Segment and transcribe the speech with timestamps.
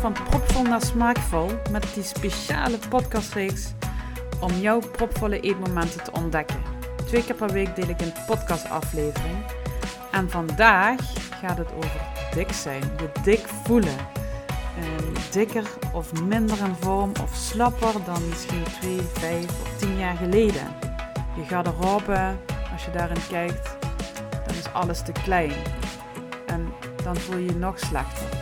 [0.00, 3.72] van Propvol naar Smaakvol met die speciale podcastreeks
[4.40, 6.62] om jouw propvolle eetmomenten te ontdekken.
[7.06, 9.36] Twee keer per week deel ik een podcastaflevering
[10.10, 11.00] en vandaag
[11.40, 12.00] gaat het over
[12.34, 13.96] dik zijn, je dik voelen.
[15.30, 20.66] Dikker of minder in vorm of slapper dan misschien 2, 5 of 10 jaar geleden.
[21.36, 22.34] Je garderobe,
[22.72, 23.76] als je daarin kijkt,
[24.46, 25.52] dan is alles te klein.
[26.46, 26.72] En
[27.02, 28.39] dan voel je je nog slechter.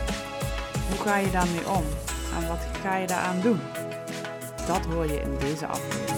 [0.99, 1.83] Ga je daarmee om?
[2.41, 3.59] En wat ga je daaraan doen?
[4.67, 6.17] Dat hoor je in deze aflevering.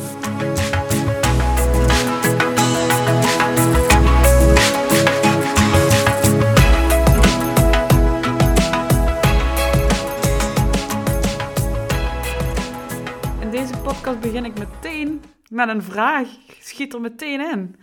[13.39, 16.27] In deze podcast begin ik meteen met een vraag.
[16.59, 17.75] Schiet er meteen in.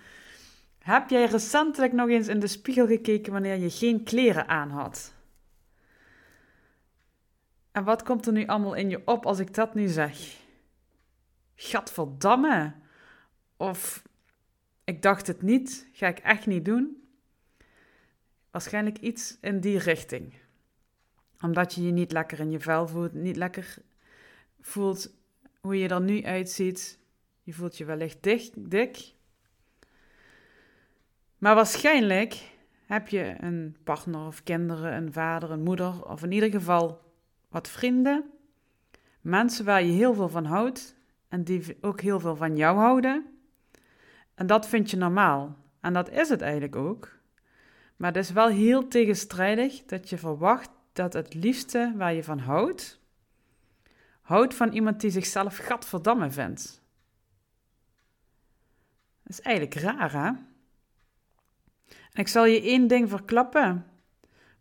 [0.79, 5.17] Heb jij recentelijk nog eens in de spiegel gekeken wanneer je geen kleren aan had?
[7.79, 10.37] En wat komt er nu allemaal in je op als ik dat nu zeg?
[11.55, 12.75] Gadverdamme!
[13.57, 14.03] Of
[14.85, 17.09] ik dacht het niet, ga ik echt niet doen?
[18.51, 20.35] Waarschijnlijk iets in die richting.
[21.41, 23.77] Omdat je je niet lekker in je vel voelt, niet lekker
[24.61, 25.11] voelt
[25.61, 26.99] hoe je er nu uitziet.
[27.43, 29.13] Je voelt je wellicht dik, dik.
[31.39, 36.51] Maar waarschijnlijk heb je een partner of kinderen, een vader, een moeder of in ieder
[36.51, 37.07] geval
[37.49, 38.31] wat vrienden,
[39.21, 40.97] mensen waar je heel veel van houdt
[41.29, 43.27] en die ook heel veel van jou houden.
[44.35, 45.57] En dat vind je normaal.
[45.81, 47.17] En dat is het eigenlijk ook.
[47.97, 52.39] Maar het is wel heel tegenstrijdig dat je verwacht dat het liefste waar je van
[52.39, 53.01] houdt,
[54.23, 56.83] houdt van iemand die zichzelf gadverdamme vindt.
[59.23, 60.27] Dat is eigenlijk raar, hè?
[61.89, 63.87] En ik zal je één ding verklappen.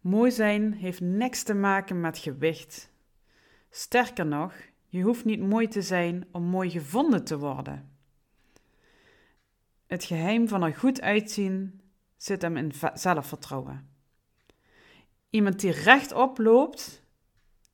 [0.08, 2.92] Mooi zijn heeft niks te maken met gewicht.
[3.70, 4.54] Sterker nog,
[4.88, 7.92] je hoeft niet mooi te zijn om mooi gevonden te worden.
[9.88, 11.82] Het geheim van er goed uitzien
[12.18, 13.90] zit hem in zelfvertrouwen.
[15.30, 17.04] Iemand die rechtop loopt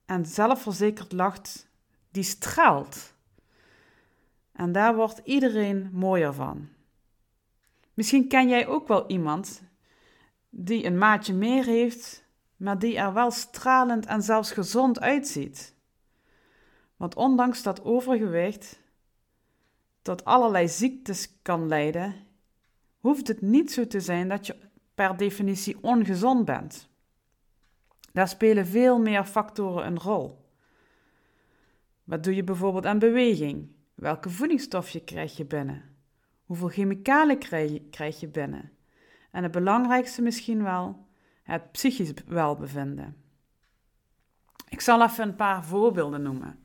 [0.05, 1.69] en zelfverzekerd lacht,
[2.11, 3.13] die straalt.
[4.51, 6.69] En daar wordt iedereen mooier van.
[7.94, 9.63] Misschien ken jij ook wel iemand
[10.50, 12.22] die een maatje meer heeft,
[12.63, 15.75] maar die er wel stralend en zelfs gezond uitziet.
[16.96, 18.79] Want ondanks dat overgewicht
[20.01, 22.16] tot allerlei ziektes kan leiden,
[23.00, 24.56] hoeft het niet zo te zijn dat je
[24.96, 26.90] per definitie ongezond bent.
[28.13, 30.45] Daar spelen veel meer factoren een rol.
[32.03, 33.72] Wat doe je bijvoorbeeld aan beweging?
[33.95, 35.95] Welke voedingsstofje krijg je binnen?
[36.45, 36.68] Hoeveel
[37.66, 38.72] je, krijg je binnen?
[39.31, 41.06] En het belangrijkste misschien wel,
[41.44, 43.18] het psychisch welbevinden.
[44.70, 46.59] Ik zal even een paar voorbeelden noemen.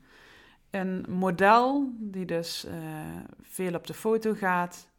[0.69, 2.73] Een model die dus uh,
[3.41, 4.89] veel op de foto gaat,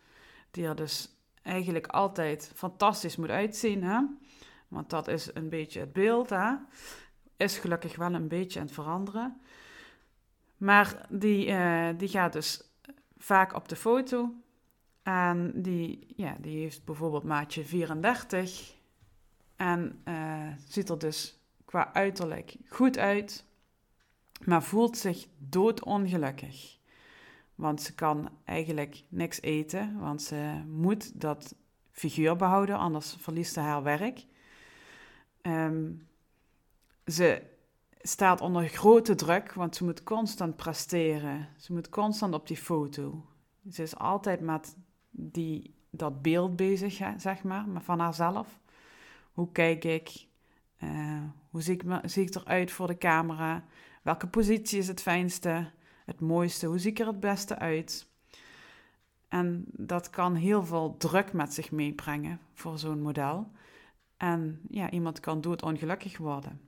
[0.51, 1.09] die er dus
[1.43, 4.01] eigenlijk altijd fantastisch moet uitzien, hè?
[4.69, 6.55] want dat is een beetje het beeld, hè?
[7.37, 9.41] is gelukkig wel een beetje aan het veranderen.
[10.57, 12.62] Maar die, uh, die gaat dus
[13.17, 14.35] vaak op de foto
[15.03, 18.79] en die, ja, die heeft bijvoorbeeld maatje 34
[19.60, 23.44] en uh, ziet er dus qua uiterlijk goed uit,
[24.44, 26.78] maar voelt zich doodongelukkig.
[27.54, 31.54] Want ze kan eigenlijk niks eten, want ze moet dat
[31.91, 34.26] figuur behouden, anders verliest ze haar werk.
[35.43, 36.09] Um,
[37.06, 37.43] ze
[38.00, 41.49] staat onder grote druk, want ze moet constant presteren.
[41.56, 43.26] Ze moet constant op die foto.
[43.70, 44.76] Ze is altijd met
[45.10, 48.59] die, dat beeld bezig, zeg maar, maar van haarzelf.
[49.33, 50.27] Hoe kijk ik?
[50.79, 53.65] Uh, hoe zie ik, me, zie ik eruit voor de camera?
[54.03, 55.71] Welke positie is het fijnste,
[56.05, 56.67] het mooiste?
[56.67, 58.09] Hoe zie ik er het beste uit?
[59.29, 63.50] En dat kan heel veel druk met zich meebrengen voor zo'n model.
[64.17, 66.61] En ja, iemand kan doodongelukkig worden.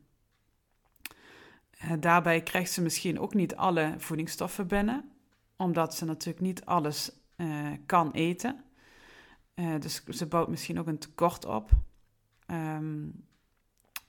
[1.85, 5.11] Uh, daarbij krijgt ze misschien ook niet alle voedingsstoffen binnen,
[5.56, 8.65] omdat ze natuurlijk niet alles uh, kan eten.
[9.79, 11.70] Dus ze bouwt misschien ook een tekort op.
[12.52, 13.25] Um,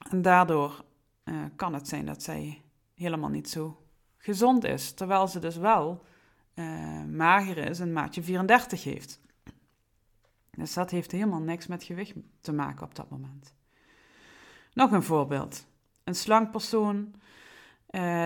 [0.09, 0.83] en daardoor
[1.25, 2.61] uh, kan het zijn dat zij
[2.93, 3.83] helemaal niet zo
[4.17, 4.93] gezond is.
[4.93, 6.03] Terwijl ze dus wel
[7.09, 9.19] mager is en maatje 34 heeft.
[10.51, 13.55] Dus dat heeft helemaal niks met gewicht te maken op dat moment.
[14.73, 15.65] Nog een voorbeeld.
[16.03, 17.13] Een slank persoon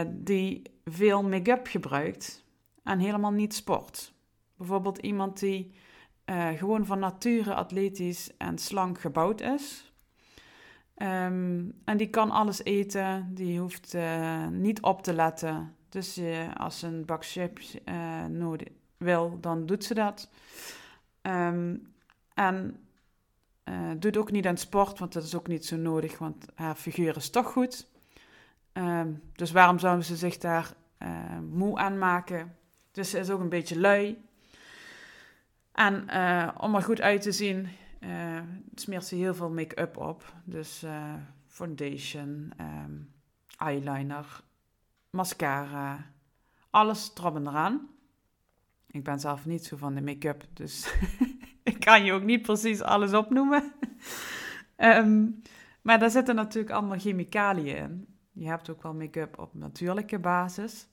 [0.07, 2.43] die veel make-up gebruikt
[2.83, 4.13] en helemaal niet sport.
[4.55, 5.73] Bijvoorbeeld iemand die
[6.25, 9.86] uh, gewoon van nature atletisch en slank gebouwd is.
[10.97, 15.75] Ehm, en die kan alles eten, die hoeft uh, niet op te letten.
[15.89, 18.67] Dus uh, als ze een bak chips uh, nodig
[18.97, 20.29] wil, dan doet ze dat.
[21.21, 21.94] Um,
[22.33, 22.79] en
[23.97, 27.15] doet ook niet aan sport, want dat is ook niet zo nodig, want haar figuur
[27.15, 27.88] is toch goed.
[28.73, 30.73] Um, dus waarom zouden ze zich daar
[31.49, 32.55] moe aan maken?
[32.91, 34.21] Dus ze is ook een beetje lui.
[35.71, 36.01] En
[36.57, 37.69] om er goed uit te zien,
[38.07, 38.39] uh,
[38.75, 40.33] smeert ze heel veel make-up op.
[40.44, 41.13] Dus uh,
[41.45, 43.13] foundation, um,
[43.57, 44.44] eyeliner,
[45.09, 46.12] mascara,
[46.69, 47.89] alles erop en eraan.
[48.88, 50.94] Ik ben zelf niet zo van de make-up, dus
[51.63, 53.74] ik kan je ook niet precies alles opnoemen.
[54.77, 55.42] um,
[55.86, 58.07] maar daar zitten natuurlijk allemaal chemicaliën in.
[58.31, 60.88] Je hebt ook wel make-up op natuurlijke basis.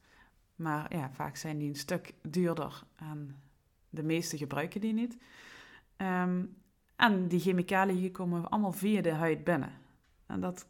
[0.57, 3.37] Maar ja, vaak zijn die een stuk duurder en
[3.91, 5.17] de meeste gebruiken die niet.
[5.97, 6.64] Um,
[6.97, 9.73] en die chemicaliën komen allemaal via de huid binnen.
[10.27, 10.67] En dat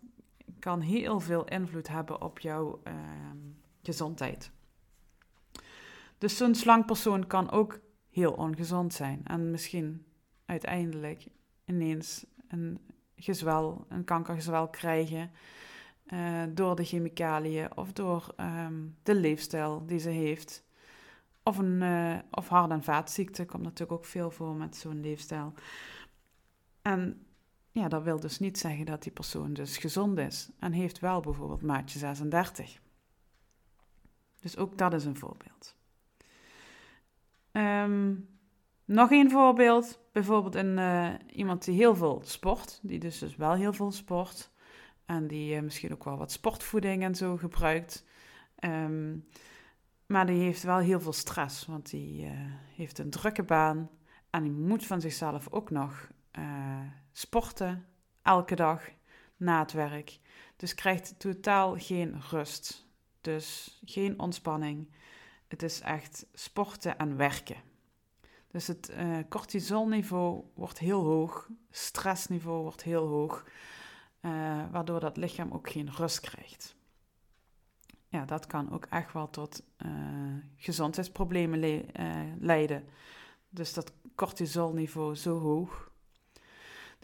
[0.59, 2.93] kan heel veel invloed hebben op jouw uh,
[3.83, 4.51] gezondheid.
[6.19, 7.81] Dus zo'n slank persoon kan ook
[8.11, 9.21] heel ongezond zijn.
[9.25, 10.07] En misschien
[10.45, 11.27] uiteindelijk
[11.65, 12.79] ineens een
[13.17, 15.31] gezwel, een kankergezwel krijgen.
[16.13, 20.65] Uh, door de chemicaliën of door um, de leefstijl die ze heeft.
[21.43, 25.53] Of, een, uh, of hart- en vaatziekte komt natuurlijk ook veel voor met zo'n leefstijl.
[26.85, 27.27] En
[27.73, 31.21] ja, dat wil dus niet zeggen dat die persoon dus gezond is en heeft wel
[31.21, 32.81] bijvoorbeeld maatje 36.
[34.41, 35.77] Dus ook dat is een voorbeeld.
[37.53, 38.29] Um,
[38.85, 43.53] nog een voorbeeld, bijvoorbeeld een, uh, iemand die heel veel sport, die dus, dus wel
[43.53, 44.51] heel veel sport
[45.05, 48.05] en die uh, misschien ook wel wat sportvoeding en zo gebruikt.
[48.65, 49.29] Um,
[50.07, 52.31] maar die heeft wel heel veel stress, want die uh,
[52.75, 53.91] heeft een drukke baan
[54.31, 56.09] en die moet van zichzelf ook nog
[56.39, 56.81] uh,
[57.13, 57.87] sporten
[58.23, 58.89] elke dag
[59.37, 60.19] na het werk.
[60.57, 62.87] Dus krijgt totaal geen rust.
[63.21, 64.89] Dus geen ontspanning.
[65.49, 67.57] Het is echt sporten en werken.
[68.49, 73.45] Dus het uh, cortisolniveau wordt heel hoog, stressniveau wordt heel hoog,
[74.21, 74.31] uh,
[74.71, 76.77] waardoor dat lichaam ook geen rust krijgt.
[78.09, 79.63] Ja, dat kan ook echt wel tot
[80.57, 81.85] gezondheidsproblemen le
[82.39, 82.85] leiden.
[83.49, 85.93] Dus dat cortisolniveau zo hoog,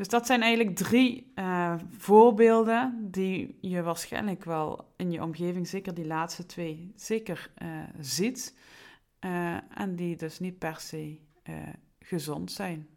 [0.00, 5.94] dus dat zijn eigenlijk drie uh, voorbeelden die je waarschijnlijk wel in je omgeving, zeker
[5.94, 8.56] die laatste twee, zeker uh, ziet.
[9.20, 11.18] Uh, en die dus niet per se
[11.98, 12.88] gezond zijn.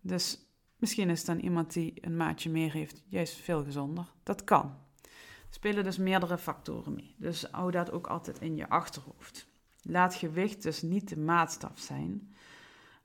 [0.00, 0.38] Dus
[0.76, 4.12] misschien is dan iemand die een maatje meer heeft, juist veel gezonder.
[4.22, 4.76] Dat kan.
[5.02, 5.10] Er
[5.50, 7.14] spelen dus meerdere factoren mee.
[7.18, 9.46] Dus hou dat ook altijd in je achterhoofd.
[9.82, 12.34] Laat gewicht dus niet de maatstaf zijn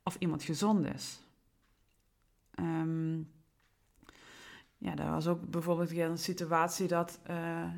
[0.04, 1.23] of iemand gezond is.
[2.60, 3.32] Um,
[4.78, 7.70] ja, er was ook bijvoorbeeld een situatie dat uh,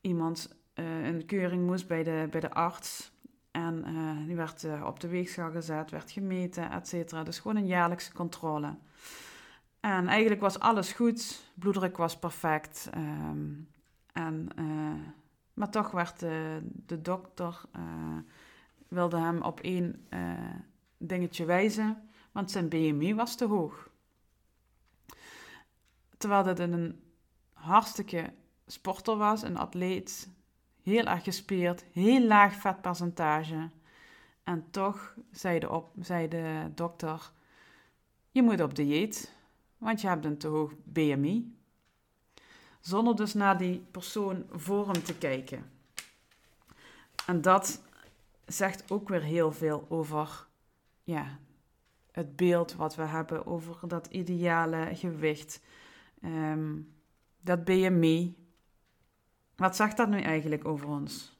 [0.00, 3.12] iemand een keuring moest bij de, bij de arts.
[3.50, 7.22] En uh, die werd op de weegschaal gezet, werd gemeten, et cetera.
[7.22, 8.76] Dus gewoon een jaarlijkse controle.
[9.80, 12.90] En eigenlijk was alles goed, bloeddruk was perfect.
[12.96, 13.68] Um,
[14.12, 14.48] en,
[15.54, 17.60] maar toch werd de, de dokter,
[18.88, 20.06] wilde hem op één
[20.98, 22.05] dingetje wijzen
[22.36, 23.88] want zijn BMI was te hoog.
[26.18, 27.02] Terwijl dat een
[27.52, 28.32] hartstikke
[28.66, 30.28] sporter was, een atleet,
[30.82, 33.70] heel erg gespierd, heel laag vetpercentage.
[34.44, 37.30] En toch zei de, op, zei de dokter,
[38.30, 39.32] je moet op dieet,
[39.78, 41.56] want je hebt een te hoog BMI.
[42.80, 45.70] Zonder dus naar die persoon voor hem te kijken.
[47.26, 47.82] En dat
[48.46, 50.46] zegt ook weer heel veel over
[51.04, 51.38] ja,
[52.16, 55.60] het beeld wat we hebben over dat ideale gewicht,
[56.24, 56.94] um,
[57.40, 58.36] dat BMI.
[59.56, 61.38] Wat zegt dat nu eigenlijk over ons?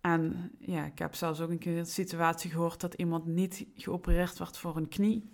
[0.00, 4.38] En ja, ik heb zelfs ook een keer een situatie gehoord dat iemand niet geopereerd
[4.38, 5.30] werd voor een knie,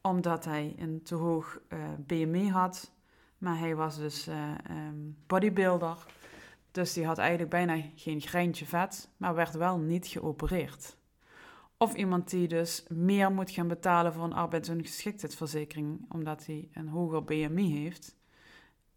[0.00, 2.92] omdat hij een te hoog uh, eh, BMI had.
[3.38, 6.06] Maar hij was dus uh, um, bodybuilder.
[6.70, 10.96] Dus die had eigenlijk bijna geen greintje vet, maar werd wel niet geopereerd.
[11.82, 17.24] Of iemand die dus meer moet gaan betalen voor een arbeidsongeschiktheidsverzekering, omdat hij een hoger
[17.24, 18.16] BMI heeft.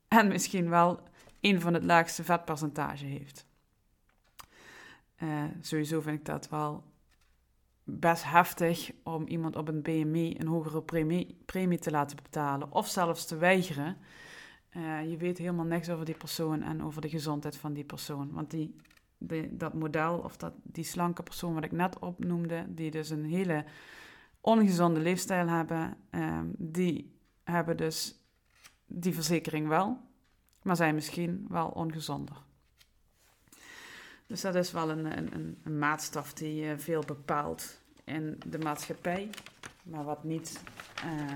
[0.07, 0.99] En misschien wel
[1.41, 3.45] een van het laagste vetpercentage heeft.
[5.23, 6.83] Uh, sowieso vind ik dat wel
[7.83, 12.71] best heftig om iemand op een BMI een hogere premie, premie te laten betalen.
[12.71, 13.97] Of zelfs te weigeren.
[14.77, 18.31] Uh, je weet helemaal niks over die persoon en over de gezondheid van die persoon.
[18.31, 18.75] Want die
[19.49, 23.65] dat model of dat, die slanke persoon wat ik net opnoemde, die dus een hele
[24.41, 28.19] ongezonde leefstijl hebben, ehm, die hebben dus
[28.85, 29.97] die verzekering wel,
[30.61, 32.43] maar zijn misschien wel ongezonder.
[34.27, 39.29] Dus dat is wel een, een, een maatstaf die uh, veel bepaalt in de maatschappij,
[39.83, 40.61] maar wat niet
[41.05, 41.33] uh,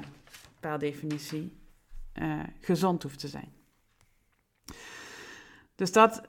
[0.59, 1.57] per definitie
[2.13, 3.53] uh, gezond hoeft te zijn.
[5.75, 6.21] Dus dat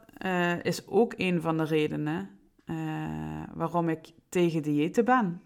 [0.62, 2.38] is ook een van de redenen
[3.54, 5.42] waarom ik tegen diëten ben.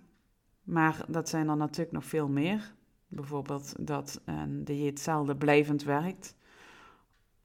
[0.62, 2.74] Maar dat zijn er natuurlijk nog veel meer.
[3.08, 6.36] Bijvoorbeeld dat een dieet zelden blijvend werkt.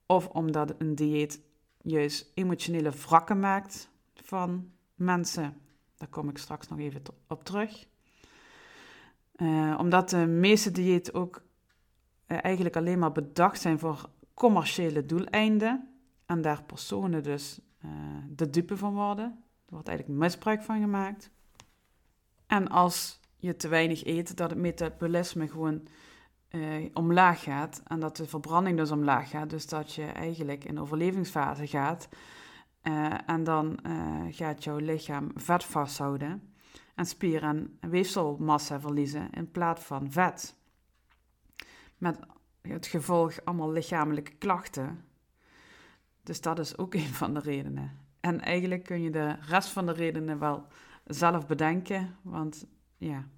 [0.06, 1.40] Of omdat een dieet
[1.82, 5.54] juist emotionele wrakken maakt van mensen.
[5.96, 7.86] Daar kom ik straks nog even op terug.
[9.36, 11.42] Uh, omdat de meeste diëten ook
[12.26, 15.89] eigenlijk alleen maar bedacht zijn voor commerciële doeleinden.
[16.30, 17.90] En daar personen dus uh,
[18.28, 19.24] de dupe van worden.
[19.66, 21.30] Er wordt eigenlijk misbruik van gemaakt.
[22.46, 25.88] En als je te weinig eet, dat het metabolisme gewoon
[26.50, 29.50] uh, omlaag gaat en dat de verbranding dus omlaag gaat.
[29.50, 32.08] Dus dat je eigenlijk in overlevingsfase gaat.
[32.82, 33.78] Uh, en dan
[34.30, 36.54] gaat jouw lichaam vet vasthouden
[36.94, 40.56] en spier- en weefselmassa verliezen in plaats van vet.
[41.98, 42.18] Met
[42.60, 45.09] het gevolg allemaal lichamelijke klachten.
[46.30, 47.98] Dus dat is ook een van de redenen.
[48.20, 50.66] En eigenlijk kun je de rest van de redenen wel
[51.04, 53.28] zelf bedenken, want ja,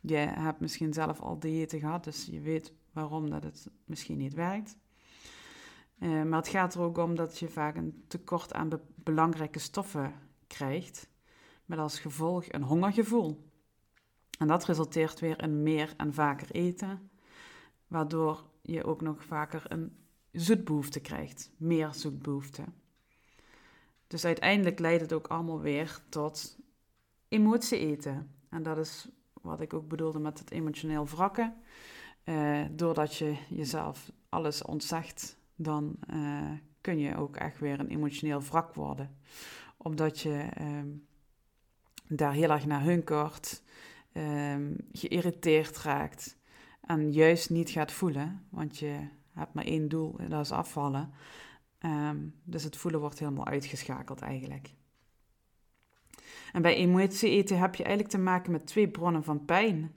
[0.00, 4.34] je hebt misschien zelf al diëten gehad, dus je weet waarom dat het misschien niet
[4.34, 4.76] werkt.
[5.98, 9.58] Uh, maar het gaat er ook om dat je vaak een tekort aan be belangrijke
[9.58, 10.14] stoffen
[10.46, 11.08] krijgt,
[11.64, 13.50] met als gevolg een hongergevoel.
[14.38, 17.10] En dat resulteert weer in meer en vaker eten,
[17.86, 20.01] waardoor je ook nog vaker een
[20.32, 22.64] zoetbehoefte krijgt, meer zoetbehoefte.
[24.06, 26.58] Dus uiteindelijk leidt het ook allemaal weer tot
[27.28, 28.30] emotie eten.
[28.48, 31.54] En dat is wat ik ook bedoelde met het emotioneel wrakken.
[32.24, 38.42] Uh, doordat je jezelf alles ontzegt, dan uh, kun je ook echt weer een emotioneel
[38.42, 39.16] wrak worden.
[39.76, 41.06] Omdat je um,
[42.08, 43.62] daar heel erg naar hunkert,
[44.12, 46.36] um, geïrriteerd raakt
[46.80, 48.46] en juist niet gaat voelen.
[48.48, 51.10] Want je hebt maar één doel, en dat is afvallen.
[51.80, 54.74] Um, dus het voelen wordt helemaal uitgeschakeld eigenlijk.
[56.52, 59.94] En bij emotie eten heb je eigenlijk te maken met twee bronnen van pijn.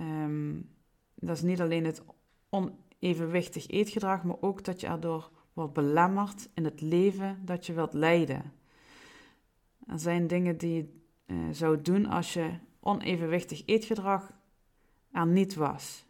[0.00, 0.70] Um,
[1.14, 2.04] dat is niet alleen het
[2.48, 7.94] onevenwichtig eetgedrag, maar ook dat je erdoor wordt belemmerd in het leven dat je wilt
[7.94, 8.52] leiden.
[9.86, 14.32] Er zijn dingen die je uh, zou doen als je onevenwichtig eetgedrag
[15.12, 16.06] er niet was.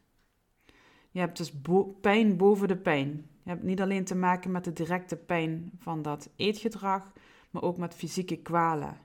[1.14, 1.52] Je hebt dus
[2.00, 3.08] pijn boven de pijn.
[3.42, 7.12] Je hebt niet alleen te maken met de directe pijn van dat eetgedrag,
[7.50, 8.98] maar ook met fysieke kwalen.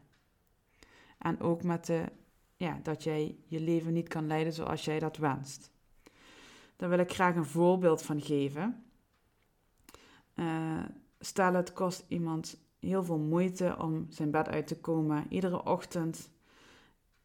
[1.18, 2.04] En ook met de,
[2.56, 5.72] ja, dat jij je leven niet kan leiden zoals jij dat wenst.
[6.76, 8.84] Daar wil ik graag een voorbeeld van geven.
[10.36, 10.84] Uh,
[11.20, 15.26] stel, het kost iemand heel veel moeite om zijn bed uit te komen.
[15.30, 16.30] Iedere ochtend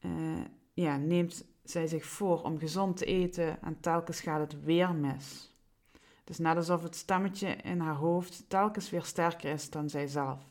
[0.01, 4.95] uh, ja, neemt zij zich voor om gezond te eten en telkens gaat het weer
[4.95, 5.53] mis.
[5.93, 10.49] Het is net alsof het stemmetje in haar hoofd telkens weer sterker is dan zijzelf.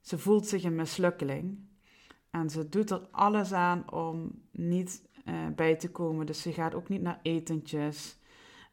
[0.00, 1.58] Ze voelt zich een mislukkeling
[2.30, 6.26] en ze doet er alles aan om niet uh, bij te komen.
[6.26, 8.18] Dus ze gaat ook niet naar etentjes.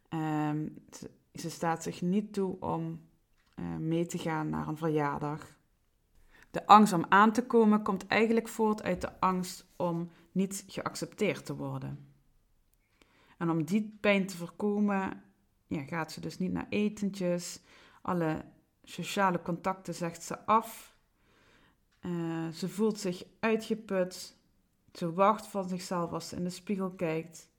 [0.09, 0.77] Um,
[1.33, 3.01] ze, staat zich niet toe om
[3.55, 5.57] uh, mee te gaan naar een verjaardag.
[6.51, 11.45] De angst om aan te komen komt eigenlijk voort uit de angst om niet geaccepteerd
[11.45, 12.13] te worden.
[13.37, 15.23] En om die pijn te voorkomen,
[15.67, 17.59] ja, gaat ze dus niet naar etentjes.
[18.01, 18.45] Alle
[18.83, 20.95] sociale contacten zegt ze af.
[22.01, 24.37] Uh, ze voelt zich uitgeput.
[24.93, 27.49] Ze wacht van zichzelf als ze in de spiegel kijkt.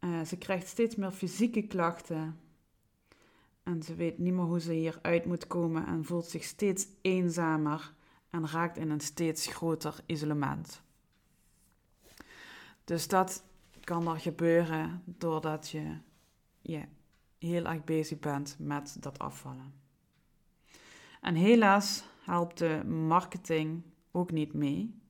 [0.00, 2.40] Uh, ze krijgt steeds meer fysieke klachten.
[3.62, 7.94] En ze weet niet meer hoe ze hieruit moet komen en voelt zich steeds eenzamer
[8.30, 10.82] en raakt in een steeds groter isolement.
[12.84, 13.44] Dus dat
[13.80, 15.96] kan er gebeuren doordat je
[16.60, 16.84] ja,
[17.38, 19.74] heel erg bezig bent met dat afvallen.
[21.20, 25.02] En helaas helpt de marketing ook niet mee.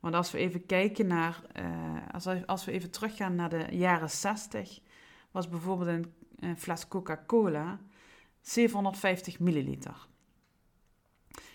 [0.00, 4.10] Want als we even kijken naar, uh, als, als we even teruggaan naar de jaren
[4.10, 4.80] 60,
[5.30, 7.80] was bijvoorbeeld een, een fles Coca-Cola
[8.40, 10.08] 750 milliliter.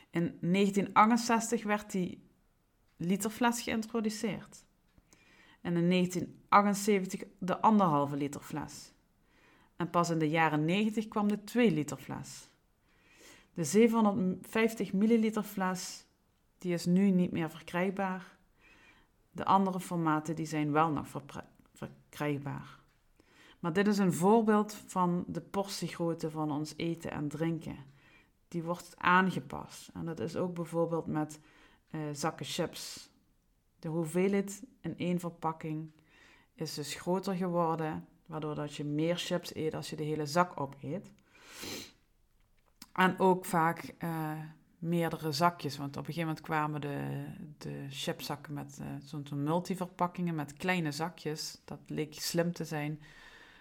[0.10, 2.24] In 1968 werd die
[2.98, 4.66] literfles geïntroduceerd.
[5.62, 8.92] En in 1978 de anderhalve liter fles.
[9.76, 12.50] En pas in de jaren 90 kwam de 2 liter fles.
[13.54, 16.06] De 750 milliliter fles
[16.58, 18.38] die is nu niet meer verkrijgbaar.
[19.32, 21.08] De andere formaten die zijn wel nog
[21.74, 22.80] verkrijgbaar.
[23.60, 27.78] Maar dit is een voorbeeld van de portiegrootte van ons eten en drinken.
[28.48, 29.90] Die wordt aangepast.
[29.94, 31.40] En dat is ook bijvoorbeeld met
[31.92, 33.09] uh, zakken chips.
[33.80, 35.92] De hoeveelheid in één verpakking
[36.54, 40.60] is dus groter geworden, waardoor dat je meer chips eet als je de hele zak
[40.60, 41.12] opeet.
[42.94, 44.32] En ook vaak uh,
[44.80, 47.26] meerdere zakjes, want op een gegeven moment kwamen de,
[47.58, 48.88] de chipzakken met uh,
[49.24, 51.62] zo'n multiverpakkingen met kleine zakjes.
[51.66, 53.02] Dat leek slim te zijn.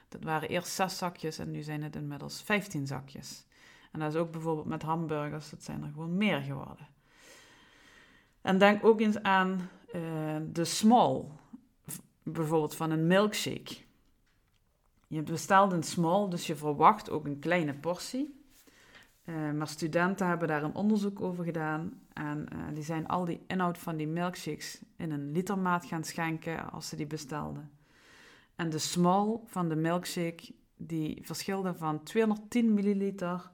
[0.08, 3.46] Dat waren eerst zes zakjes en nu zijn het inmiddels 15 zakjes.
[3.92, 6.86] En dat is ook bijvoorbeeld met hamburgers, dat zijn er gewoon meer geworden.
[8.40, 11.24] En denk ook eens aan uh, de small,
[12.22, 13.76] bijvoorbeeld van een milkshake.
[15.06, 18.36] Je bestelt een small, dus je verwacht ook een kleine portie.
[19.24, 22.00] Uh, maar studenten hebben daar een onderzoek over gedaan.
[22.12, 26.70] En uh, die zijn al die inhoud van die milkshakes in een litermaat gaan schenken
[26.70, 27.70] als ze die bestelden.
[28.56, 33.50] En de small van de milkshake, die verschilde van 210 milliliter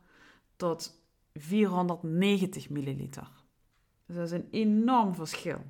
[0.56, 1.02] tot
[1.34, 3.43] 490 milliliter.
[4.06, 5.64] Dus dat is een enorm verschil.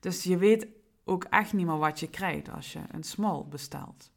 [0.00, 0.66] Dus je weet
[1.04, 4.10] ook echt niet meer wat je krijgt als je een small bestelt.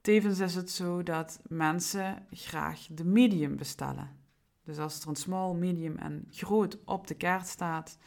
[0.00, 4.18] Tevens is het zo dat mensen graag de medium bestellen.
[4.64, 7.98] Dus als er een small, medium en groot op de kaart staat,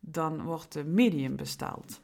[0.00, 2.00] dan wordt de medium besteld.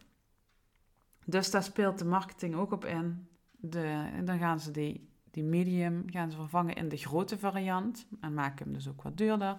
[1.25, 3.29] Dus daar speelt de marketing ook op in.
[3.51, 8.35] De, dan gaan ze die, die medium gaan ze vervangen in de grote variant en
[8.35, 9.59] maken hem dus ook wat duurder.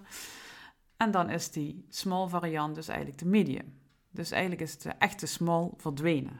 [1.02, 3.74] En dan is die small variant dus eigenlijk de medium.
[4.10, 6.40] Dus eigenlijk is de echte small verdwenen.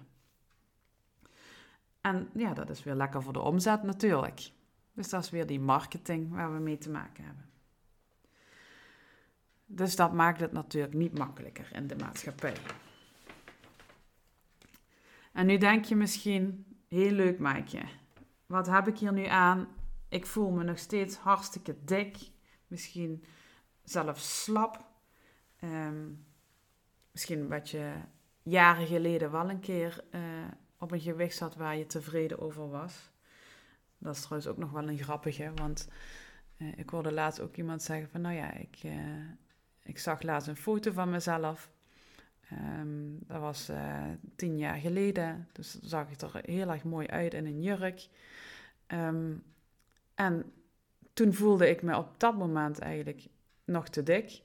[2.02, 4.52] En ja, dat is weer lekker voor de omzet natuurlijk.
[4.94, 7.50] Dus dat is weer die marketing waar we mee te maken hebben.
[9.66, 12.56] Dus dat maakt het natuurlijk niet makkelijker in de maatschappij.
[15.32, 17.84] En nu denk je misschien, heel leuk Maaike,
[18.46, 19.68] wat heb ik hier nu aan?
[20.10, 22.18] Ik voel me nog steeds hartstikke dik,
[22.68, 23.24] misschien
[23.84, 24.86] zelfs slap.
[25.60, 26.10] Ehm,
[27.12, 27.92] misschien wat je
[28.44, 30.22] jaren geleden wel een keer uh,
[30.78, 33.10] op een gewicht zat waar je tevreden over was.
[33.98, 35.88] Dat is trouwens ook nog wel een grappige, want
[36.58, 38.94] uh, ik hoorde laatst ook iemand zeggen van, nou ja, ik, uh,
[39.84, 41.72] ik zag laatst een foto van mezelf
[42.54, 43.72] Um, dat was
[44.36, 45.48] tien jaar geleden.
[45.52, 48.08] Dus zag ik er heel erg mooi uit in een jurk.
[48.88, 49.44] Um,
[50.16, 50.52] en
[51.14, 53.28] toen voelde ik me op dat moment eigenlijk
[53.72, 54.42] nog te dik.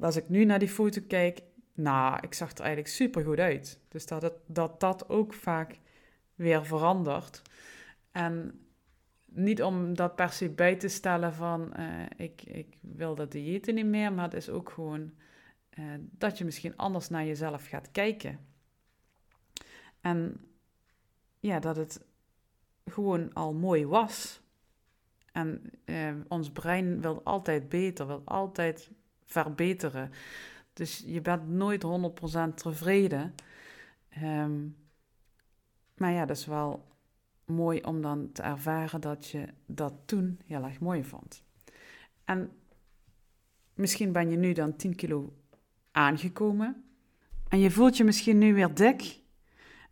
[0.00, 1.42] Als ik nu naar die foto kijk,
[1.74, 3.80] nou, ik zag er eigenlijk super goed uit.
[3.88, 5.78] Dus dat, het, dat dat ook vaak
[6.34, 7.42] weer verandert.
[8.12, 8.60] En
[9.24, 13.74] niet om dat per se bij te stellen van uh, ik, ik wil dat diëten
[13.74, 15.12] niet meer, maar het is ook gewoon
[15.78, 18.38] uh, dat je misschien anders naar jezelf gaat kijken.
[20.00, 20.44] En
[21.40, 22.04] ja, dat het
[22.84, 24.40] gewoon al mooi was.
[25.38, 28.90] En uh, ons brein wil altijd beter, wil altijd
[29.24, 30.10] verbeteren.
[30.72, 33.34] Dus je bent nooit 100% tevreden.
[34.22, 34.76] Um,
[35.96, 36.86] maar ja, dat is wel
[37.44, 41.42] mooi om dan te ervaren dat je dat toen heel erg mooi vond.
[42.24, 42.50] En
[43.74, 45.32] misschien ben je nu dan 10 kilo
[45.90, 46.84] aangekomen.
[47.48, 49.20] En je voelt je misschien nu weer dik.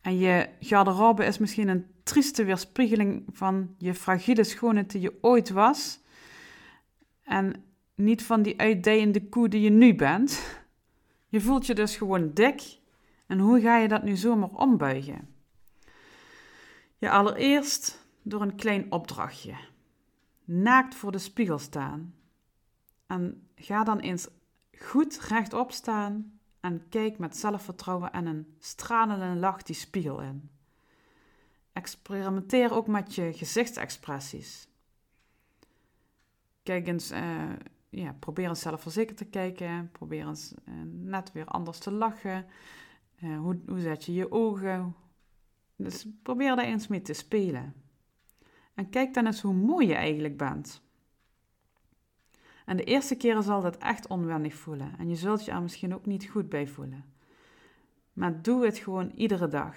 [0.06, 5.50] En je garderobe is misschien een trieste weerspiegeling van je fragiele schoonheid die je ooit
[5.50, 6.00] was.
[7.22, 7.64] En
[7.94, 10.60] niet van die uitdijende koe die je nu bent.
[11.28, 12.78] Je voelt je dus gewoon dik.
[13.26, 15.28] En hoe ga je dat nu zomaar ombuigen?
[16.98, 19.54] Ja, allereerst door een klein opdrachtje.
[20.44, 22.14] Naakt voor de spiegel staan.
[23.06, 24.28] En ga dan eens
[24.78, 26.35] goed rechtop staan
[26.66, 30.50] en kijk met zelfvertrouwen en een stralende lach die spiegel in.
[31.72, 34.68] Experimenteer ook met je gezichtsexpressies.
[36.62, 37.52] Kijk eens, uh,
[37.88, 39.90] ja, probeer eens zelfverzekerd te kijken.
[39.92, 42.46] Probeer eens uh, net weer anders te lachen.
[43.22, 44.94] Uh, hoe, hoe zet je je ogen?
[45.76, 47.74] Dus probeer daar eens mee te spelen.
[48.74, 50.82] En kijk dan eens hoe mooi je eigenlijk bent.
[52.66, 55.94] En de eerste keren zal dat echt onwennig voelen en je zult je er misschien
[55.94, 57.04] ook niet goed bij voelen.
[58.12, 59.76] Maar doe het gewoon iedere dag.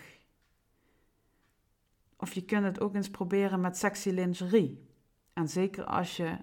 [2.17, 4.87] Of je kunt het ook eens proberen met sexy lingerie.
[5.33, 6.37] En zeker als je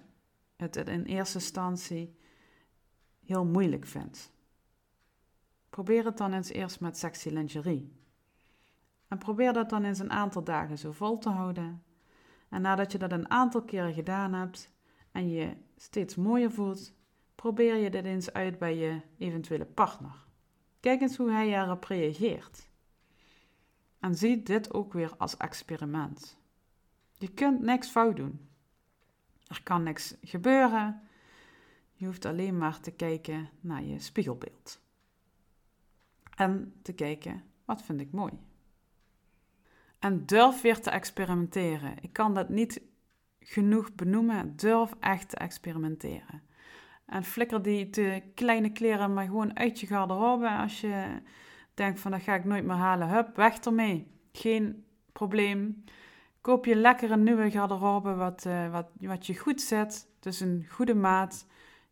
[0.55, 2.17] het in eerste instantie
[3.25, 4.31] heel moeilijk vindt.
[5.69, 7.91] Probeer het dan eens eerst met sexy lingerie.
[9.07, 11.83] En probeer dat dan eens een aantal dagen zo vol te houden.
[12.49, 14.71] En nadat je dat een aantal keren gedaan hebt,
[15.11, 16.93] en je steeds mooier voelt,
[17.35, 20.25] probeer je dit eens uit bij je eventuele partner.
[20.79, 22.69] Kijk eens hoe hij erop reageert.
[23.99, 26.37] En zie dit ook weer als experiment.
[27.17, 28.49] Je kunt niks fout doen.
[29.47, 31.01] Er kan niks gebeuren.
[31.93, 34.81] Je hoeft alleen maar te kijken naar je spiegelbeeld.
[36.35, 38.33] En te kijken, wat vind ik mooi?
[39.99, 41.95] En durf weer te experimenteren.
[42.01, 42.81] Ik kan dat niet
[43.49, 44.55] genoeg benoemen.
[44.55, 46.41] Durf echt te experimenteren.
[47.05, 50.49] En flikker die te kleine kleren maar gewoon uit je garderobe.
[50.49, 51.21] Als je
[51.73, 53.09] denkt van dat ga ik nooit meer halen.
[53.09, 54.07] Hup, weg ermee.
[54.31, 55.83] Geen probleem.
[56.41, 60.07] Koop je lekker een nieuwe garderobe wat, uh, wat, wat je goed zet.
[60.19, 61.47] Dus een goede maat.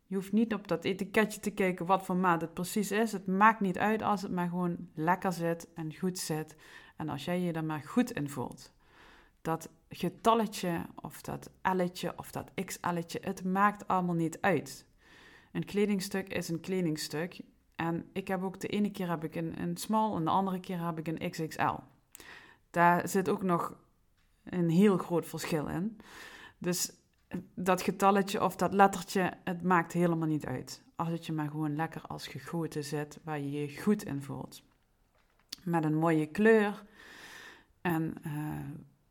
[0.05, 3.11] Je hoeft niet op dat etiketje te kijken wat voor maat het precies is.
[3.11, 6.55] Het maakt niet uit als het maar gewoon lekker zit en goed zit.
[6.97, 8.73] En als jij je er maar goed in voelt.
[9.41, 14.85] Dat getalletje of dat L'tje of dat XL'tje, het maakt allemaal niet uit.
[15.51, 17.41] Een kledingstuk is een kledingstuk.
[17.75, 20.59] En ik heb ook de ene keer heb ik een, een small en de andere
[20.59, 21.75] keer heb ik een XXL.
[22.69, 23.77] Daar zit ook nog
[24.43, 25.97] een heel groot verschil in.
[26.57, 26.91] Dus
[27.53, 30.83] dat getalletje of dat lettertje, het maakt helemaal niet uit.
[30.95, 34.63] Als het je maar gewoon lekker als gegoten zit, waar je je goed in voelt.
[35.63, 36.83] Met een mooie kleur.
[37.81, 38.59] En uh,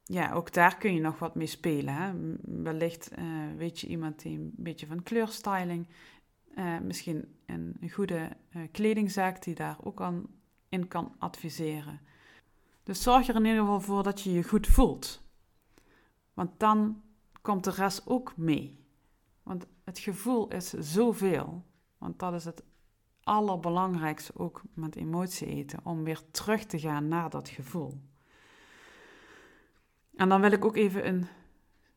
[0.04, 1.94] ja, ook daar kun je nog wat mee spelen.
[1.94, 2.12] Hè?
[2.62, 3.24] Wellicht uh,
[3.56, 5.86] weet je iemand die een beetje van kleurstyling
[6.56, 10.26] uh, misschien een, goede uh, kledingzaak die daar ook aan
[10.68, 12.00] in kan adviseren.
[12.82, 15.22] Dus zorg er in ieder geval voor dat je je goed voelt.
[16.34, 17.02] Want dan
[17.42, 18.84] komt de rest ook mee.
[19.42, 21.64] Want het gevoel is zoveel.
[21.98, 22.62] Want dat is het
[23.22, 25.80] allerbelangrijkste ook met emotie eten.
[25.82, 28.00] Om weer terug te gaan naar dat gevoel.
[30.16, 31.27] En dan wil ik ook even een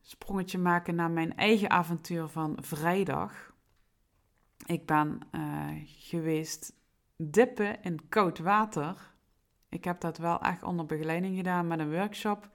[0.02, 3.54] sprongetje maken naar mijn eigen avontuur van vrijdag.
[4.66, 6.74] Ik ben uh, geweest
[7.16, 9.14] dippen in koud water.
[9.70, 12.50] Ik heb dat wel echt onder begeleiding gedaan met een workshop.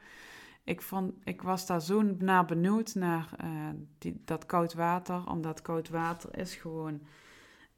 [0.64, 5.62] Ik, vond, ik was daar zo naar benieuwd naar uh, die, dat koud water, omdat
[5.62, 7.02] koud water is gewoon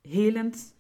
[0.01, 0.75] helend.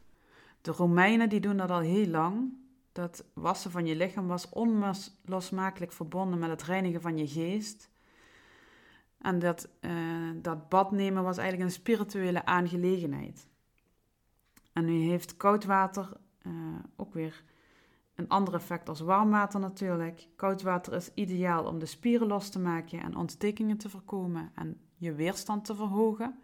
[0.60, 2.52] De Romeinen die doen dat al heel lang.
[2.94, 7.90] Dat wassen van je lichaam was onlosmakelijk verbonden met het reinigen van je geest.
[9.18, 13.46] En dat, uh, dat bad nemen was eigenlijk een spirituele aangelegenheid.
[14.72, 16.52] En nu heeft koud water uh,
[16.96, 17.44] ook weer
[18.14, 20.28] een ander effect als warm water natuurlijk.
[20.36, 24.80] Koud water is ideaal om de spieren los te maken en ontstekingen te voorkomen en
[24.96, 26.38] je weerstand te verhogen.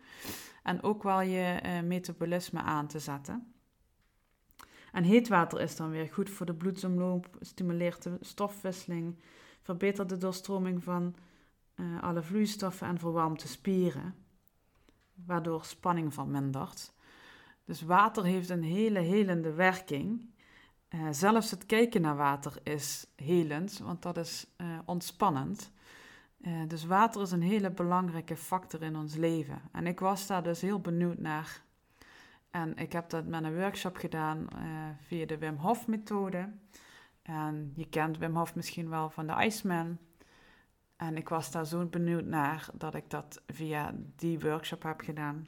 [0.63, 3.53] En ook wel je uh, metabolisme aan te zetten.
[4.93, 9.19] En heet water is dan weer goed voor de bloedsomloop, stimuleert de stofwisseling,
[9.63, 11.15] verbetert de doorstroming van
[11.77, 14.15] uh, alle vloeistoffen en verwarmt de spieren,
[15.15, 16.93] waardoor spanning vermindert.
[17.65, 20.35] Dus water heeft een hele helende werking.
[20.89, 25.73] Uh, zelfs het kijken naar water is helend, want dat is uh, ontspannend.
[26.67, 29.63] Dus water is een hele belangrijke factor in ons leven.
[29.73, 31.63] En ik was daar dus heel benieuwd naar.
[32.51, 34.47] En ik heb dat met een workshop gedaan
[35.01, 36.53] via de Wim Hof methode.
[37.23, 39.99] En je kent Wim Hof misschien wel van de Iceman.
[40.97, 45.47] En ik was daar zo benieuwd naar dat ik dat via die workshop heb gedaan.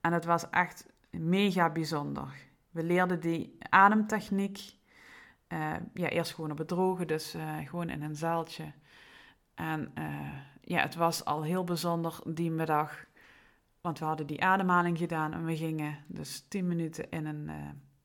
[0.00, 2.28] En het was echt mega bijzonder.
[2.70, 4.58] We leerden die ademtechniek.
[5.48, 8.72] Uh, ja, eerst gewoon op het droge, dus uh, gewoon in een zaaltje.
[9.54, 9.92] En
[10.60, 13.04] ja, het was al heel bijzonder die middag.
[13.84, 17.50] Want we hadden die ademhaling gedaan en we gingen dus 10 minuten in een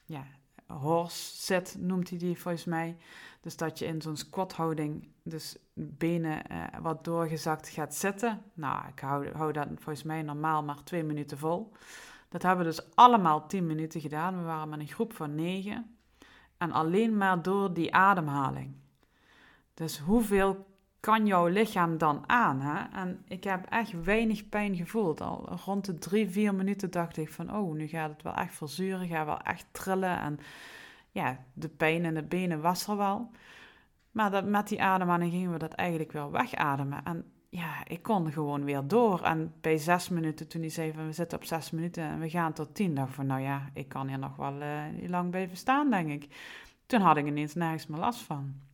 [0.05, 0.25] ja,
[0.67, 2.97] horse sit, noemt hij die volgens mij.
[3.41, 8.41] Dus dat je in zo'n squathouding, dus benen uh, wat doorgezakt gaat zitten.
[8.53, 11.71] Nou, ik hou, hou dat volgens mij normaal maar twee minuten vol.
[12.29, 14.37] Dat hebben we dus allemaal tien minuten gedaan.
[14.37, 15.97] We waren met een groep van negen.
[16.57, 18.75] En alleen maar door die ademhaling.
[19.73, 20.65] Dus hoeveel
[20.99, 22.61] kan jouw lichaam dan aan?
[22.61, 22.99] Hè?
[22.99, 25.21] En ik heb echt weinig pijn gevoeld.
[25.21, 27.55] Al rond de drie, vier minuten dacht ik van...
[27.55, 30.19] oh, nu gaat het wel echt verzuren, gaat wel echt trillen.
[30.19, 30.39] En
[31.11, 33.31] ja, de pijn in de benen was er wel.
[34.11, 37.03] Maar dat, met die ademhaling gingen we dat eigenlijk wel wegademen.
[37.03, 39.21] En ja, ik kon gewoon weer door.
[39.21, 42.29] En bij zes minuten, toen hij zei van we zitten op zes minuten en we
[42.29, 45.57] gaan tot tien, dacht van nou ja, ik kan hier nog wel uh, lang blijven
[45.57, 46.35] staan, denk ik.
[46.85, 48.68] Toen had ik ineens nergens meer last van.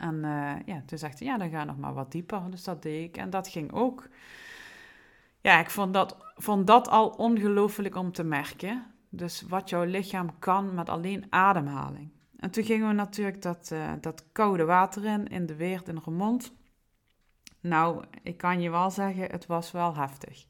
[0.00, 2.50] En uh, ja, toen zegt hij, ja, dan ga nog maar wat dieper.
[2.50, 3.16] Dus dat deed ik.
[3.16, 4.08] En dat ging ook.
[5.40, 8.86] Ja, ik vond dat, vond dat al ongelooflijk om te merken.
[9.08, 12.10] Dus wat jouw lichaam kan met alleen ademhaling.
[12.36, 16.00] En toen gingen we natuurlijk dat, uh, dat koude water in, in de Weert in
[16.04, 16.52] Remond.
[17.60, 20.46] Nou, ik kan je wel zeggen, het was wel heftig.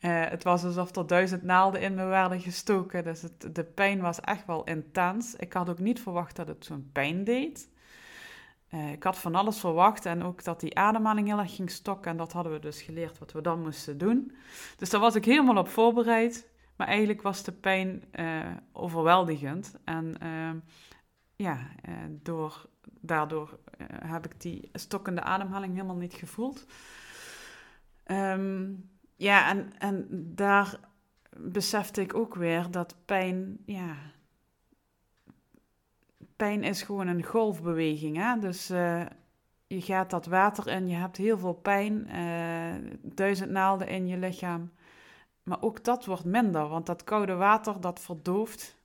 [0.00, 3.04] Uh, het was alsof er duizend naalden in me werden gestoken.
[3.04, 5.34] Dus de pijn was echt wel intens.
[5.34, 7.68] Ik had ook niet verwacht dat het zo'n pijn deed.
[8.76, 12.10] Uh, ik had van alles verwacht en ook dat die ademhaling heel erg ging stokken.
[12.10, 14.32] En dat hadden we dus geleerd wat we dan moesten doen.
[14.76, 16.48] Dus daar was ik helemaal op voorbereid.
[16.76, 19.74] Maar eigenlijk was de pijn uh, overweldigend.
[19.84, 20.16] En
[21.36, 21.58] ja,
[22.22, 22.68] door,
[23.00, 23.58] daardoor
[24.04, 26.66] heb ik die stokkende ademhaling helemaal niet gevoeld.
[28.06, 30.80] Um, ja, en, en daar
[31.36, 33.96] besefte ik ook weer dat pijn, ja,
[36.36, 38.16] pijn is gewoon een golfbeweging.
[38.16, 38.38] Hè?
[38.38, 39.06] Dus uh,
[39.66, 44.16] je gaat dat water in, je hebt heel veel pijn, uh, duizend naalden in je
[44.16, 44.72] lichaam.
[45.42, 48.76] Maar ook dat wordt minder, want dat koude water dat verdooft,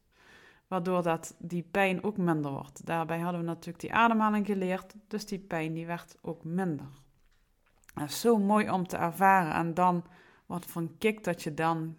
[0.68, 2.86] waardoor dat die pijn ook minder wordt.
[2.86, 6.88] Daarbij hadden we natuurlijk die ademhaling geleerd, dus die pijn die werd ook minder.
[7.94, 10.04] Dat is zo mooi om te ervaren en dan
[10.46, 11.96] wat voor een kick dat je dan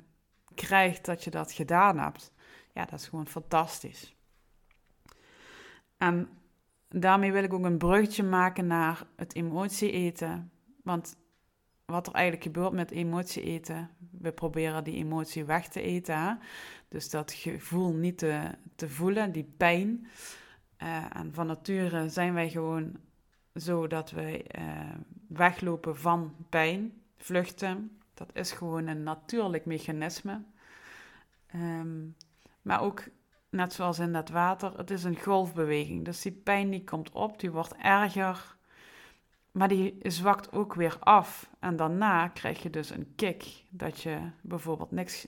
[0.55, 2.33] krijgt dat je dat gedaan hebt.
[2.73, 4.17] Ja, dat is gewoon fantastisch.
[6.03, 6.29] En
[6.89, 10.51] daarmee wil ik ook een bruggetje maken naar het emotie eten.
[10.83, 11.17] Want
[11.85, 16.39] wat er eigenlijk gebeurt met emotie eten, we proberen die emotie weg te eten.
[16.89, 20.07] Dus dat gevoel niet te, te voelen, die pijn.
[20.83, 22.97] Uh, en van nature zijn wij gewoon
[23.55, 24.95] zo dat wij uh,
[25.29, 27.99] weglopen van pijn, vluchten.
[28.15, 30.43] Dat is gewoon een natuurlijk mechanisme.
[31.47, 32.07] Ehm,
[32.63, 33.05] maar ook,
[33.53, 36.05] net zoals in dat water, het is een golfbeweging.
[36.05, 38.57] Dus die pijn die komt op, die wordt erger,
[39.51, 41.51] maar die zwakt ook weer af.
[41.59, 45.27] En daarna krijg je dus een kick dat je bijvoorbeeld niks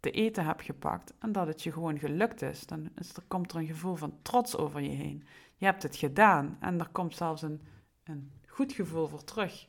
[0.00, 2.66] te eten hebt gepakt en dat het je gewoon gelukt is.
[2.66, 2.90] Dan
[3.28, 5.24] komt er een gevoel van trots over je heen.
[5.56, 7.60] Je hebt het gedaan en er komt zelfs een,
[8.04, 9.68] een goed gevoel voor terug.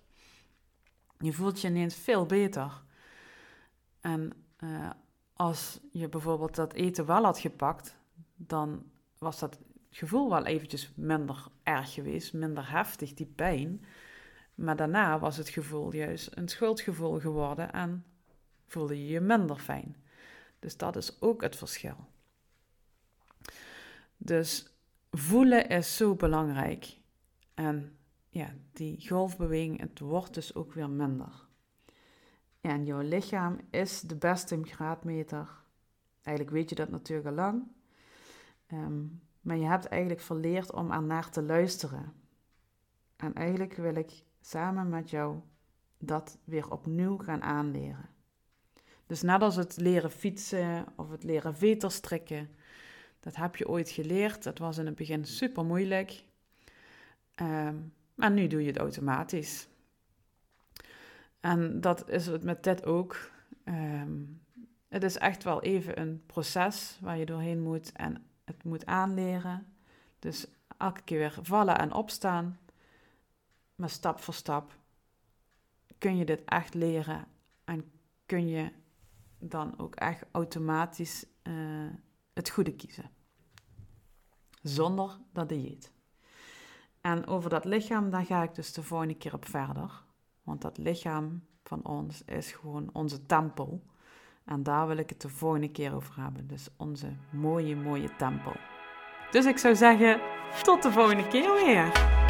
[1.17, 2.83] Je voelt je ineens veel beter.
[4.01, 4.89] En uh,
[5.41, 7.97] als je bijvoorbeeld dat eten wel had gepakt,
[8.35, 8.83] dan
[9.17, 13.85] was dat gevoel wel eventjes minder erg geweest, minder heftig, die pijn.
[14.55, 18.05] Maar daarna was het gevoel juist een schuldgevoel geworden en
[18.67, 19.95] voelde je je minder fijn.
[20.59, 21.97] Dus dat is ook het verschil.
[24.17, 24.73] Dus
[25.11, 26.97] voelen is zo belangrijk.
[27.53, 27.97] En
[28.29, 31.49] ja, die golfbeweging, het wordt dus ook weer minder.
[32.61, 35.49] En jouw lichaam is de beste graadmeter.
[36.21, 37.63] Eigenlijk weet je dat natuurlijk al lang.
[38.67, 39.03] Ehm,
[39.41, 42.13] maar je hebt eigenlijk verleerd om er naar te luisteren.
[43.15, 45.39] En eigenlijk wil ik samen met jou
[45.97, 48.09] dat weer opnieuw gaan aanleren.
[49.05, 52.49] Dus net als het leren fietsen of het leren veterstrikken,
[53.19, 54.43] dat heb je ooit geleerd.
[54.43, 56.23] Dat was in het begin super moeilijk.
[57.35, 59.67] Um, maar nu doe je het automatisch.
[61.41, 63.31] En dat is het met dit ook.
[63.63, 64.23] Ehm,
[64.87, 69.73] het is echt wel even een proces waar je doorheen moet en het moet aanleren.
[70.19, 72.59] Dus elke keer weer vallen en opstaan.
[73.75, 74.79] Maar stap voor stap
[75.97, 77.27] kun je dit echt leren
[77.63, 77.91] en
[78.25, 78.71] kun je
[79.39, 81.89] dan ook echt automatisch uh,
[82.33, 83.09] het goede kiezen.
[84.61, 85.91] Zonder dat dieet.
[87.01, 90.03] En over dat lichaam, daar ga ik dus de volgende keer op verder.
[90.51, 93.81] Want dat lichaam van ons is gewoon onze tempel.
[94.45, 96.47] En daar wil ik het de volgende keer over hebben.
[96.47, 98.55] Dus onze mooie, mooie tempel.
[99.31, 100.21] Dus ik zou zeggen,
[100.61, 102.20] tot de volgende keer weer.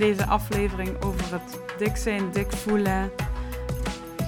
[0.00, 3.10] In deze aflevering over het dik zijn, dik voelen.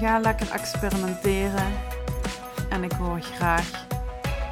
[0.01, 1.73] Ga lekker experimenteren.
[2.69, 3.87] En ik hoor graag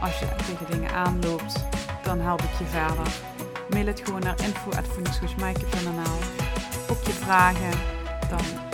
[0.01, 1.65] als je tegen dingen aanloopt,
[2.03, 3.13] dan help ik je verder.
[3.69, 6.19] Mail het gewoon naar info.voedingscoachmaaike.nl
[6.91, 7.79] Ook je vragen,
[8.31, 8.68] dan